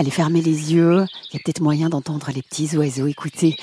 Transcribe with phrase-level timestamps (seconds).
[0.00, 1.04] Allez fermer les yeux.
[1.30, 3.06] Il y a peut-être moyen d'entendre les petits oiseaux.
[3.06, 3.58] Écoutez.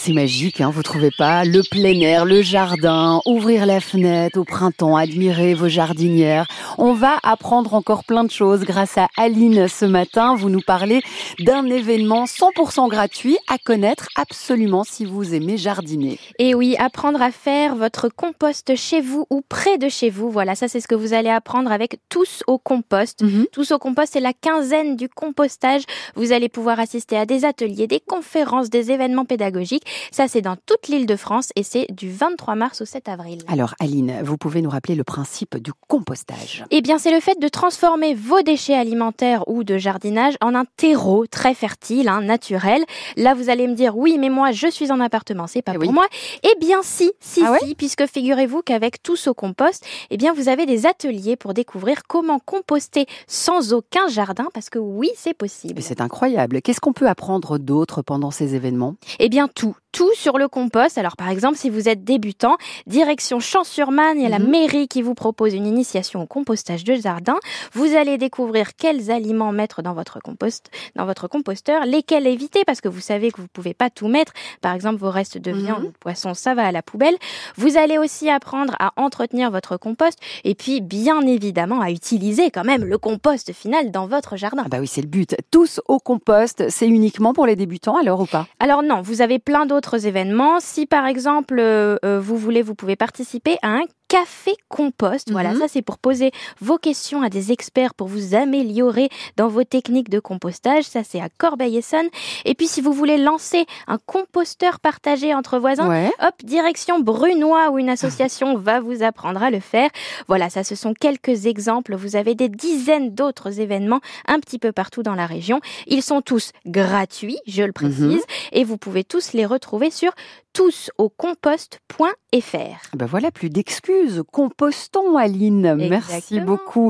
[0.00, 4.44] C'est magique, hein, vous trouvez pas Le plein air, le jardin, ouvrir la fenêtre au
[4.44, 6.46] printemps, admirer vos jardinières.
[6.78, 10.36] On va apprendre encore plein de choses grâce à Aline ce matin.
[10.36, 11.02] Vous nous parlez
[11.40, 16.20] d'un événement 100% gratuit à connaître absolument si vous aimez jardiner.
[16.38, 20.30] Et oui, apprendre à faire votre compost chez vous ou près de chez vous.
[20.30, 23.22] Voilà, ça c'est ce que vous allez apprendre avec Tous au compost.
[23.22, 23.46] Mhm.
[23.50, 25.82] Tous au compost, c'est la quinzaine du compostage.
[26.14, 29.86] Vous allez pouvoir assister à des ateliers, des conférences, des événements pédagogiques.
[30.10, 33.38] Ça, c'est dans toute l'île de France et c'est du 23 mars au 7 avril.
[33.48, 37.38] Alors Aline, vous pouvez nous rappeler le principe du compostage Eh bien, c'est le fait
[37.40, 42.84] de transformer vos déchets alimentaires ou de jardinage en un terreau très fertile, hein, naturel.
[43.16, 45.78] Là, vous allez me dire, oui, mais moi, je suis en appartement, c'est pas Eh
[45.78, 45.92] pour oui.
[45.92, 46.06] moi.
[46.42, 50.32] Eh bien, si, si, Ah ouais si, puisque figurez-vous qu'avec Tous au compost, eh bien,
[50.32, 55.34] vous avez des ateliers pour découvrir comment composter sans aucun jardin, parce que oui, c'est
[55.34, 55.80] possible.
[55.82, 56.62] C'est incroyable.
[56.62, 58.96] Qu'est-ce qu'on peut apprendre d'autre pendant ces événements?
[59.18, 59.76] Eh bien, tout.
[59.90, 60.98] Tout sur le compost.
[60.98, 64.50] Alors, par exemple, si vous êtes débutant, direction Champs-sur-Marne, il y a la Mhm.
[64.50, 67.36] mairie qui vous propose une initiation au compostage de jardin.
[67.72, 72.82] Vous allez découvrir quels aliments mettre dans votre compost, dans votre composteur, lesquels éviter parce
[72.82, 74.34] que vous savez que vous pouvez pas tout mettre.
[74.60, 75.58] Par exemple, vos restes de Mhm.
[75.58, 77.16] viande ou de poisson, ça va à la poubelle.
[77.56, 82.64] Vous allez aussi apprendre à entretenir votre compost et puis, bien évidemment, à utiliser quand
[82.64, 84.64] même le compost final dans votre jardin.
[84.66, 85.34] Ah bah oui, c'est le but.
[85.50, 88.46] Tous au compost, c'est uniquement pour les débutants alors ou pas?
[88.60, 90.60] Alors non, vous avez plein d'autres événements.
[90.60, 95.30] Si par exemple euh, euh, vous voulez, vous pouvez participer à un café compost.
[95.30, 95.60] Voilà, Mhm.
[95.60, 100.08] ça c'est pour poser vos questions à des experts pour vous améliorer dans vos techniques
[100.08, 100.84] de compostage.
[100.84, 102.08] Ça c'est à Corbeil-Essonnes.
[102.44, 106.10] Et puis si vous voulez lancer un composteur partagé entre voisins, Ouais.
[106.20, 109.90] hop, direction Brunois où une association va vous apprendre à le faire.
[110.26, 111.94] Voilà, ça ce sont quelques exemples.
[111.94, 115.60] Vous avez des dizaines d'autres événements un petit peu partout dans la région.
[115.86, 118.20] Ils sont tous gratuits, je le précise, Mhm.
[118.52, 120.12] et vous pouvez tous les retrouver sur
[120.54, 122.78] tousaucompost.fr.
[122.92, 123.97] Ah bah voilà, plus d'excuses.
[124.32, 125.74] Compostons, Aline.
[125.88, 126.86] Merci beaucoup.